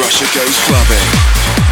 [0.00, 1.69] Russia goes clubbing.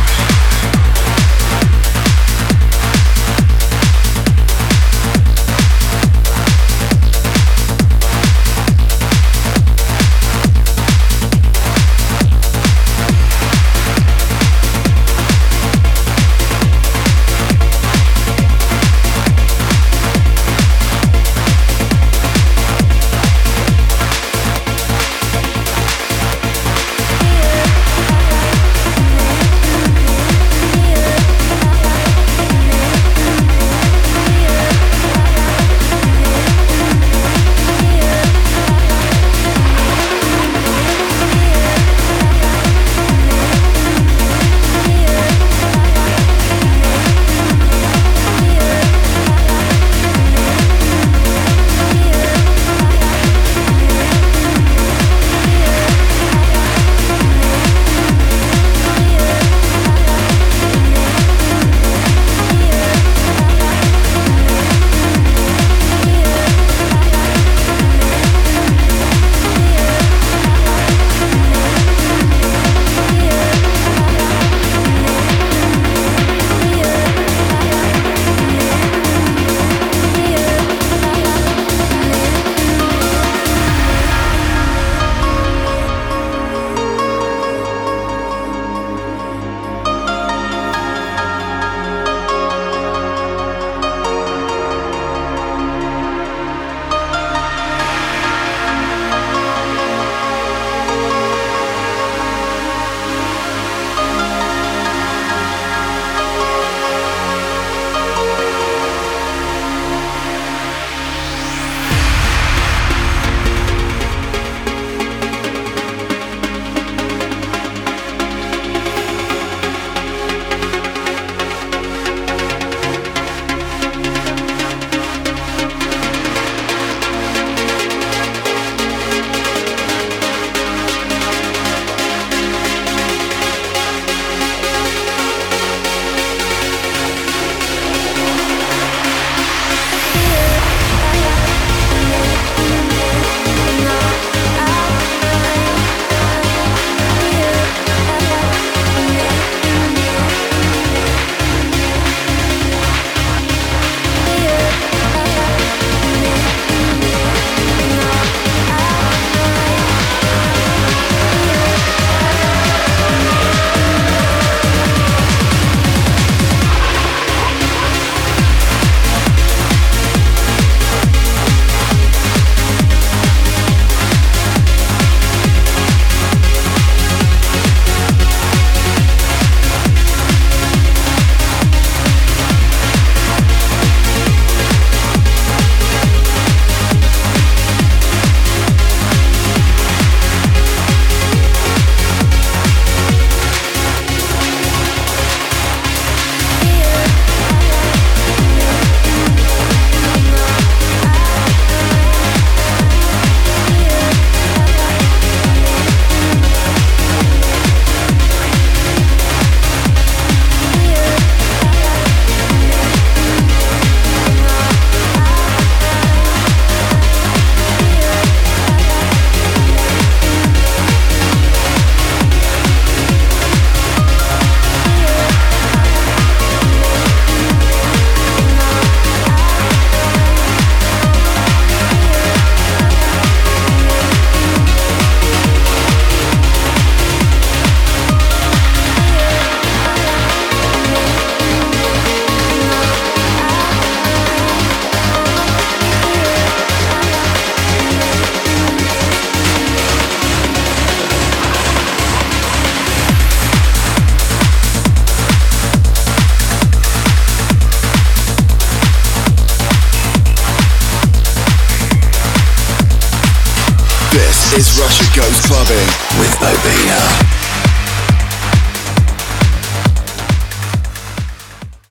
[264.57, 265.87] Is Russia Goes Clubbing
[266.19, 267.38] with Bobina.